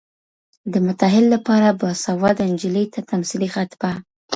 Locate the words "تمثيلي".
3.11-3.49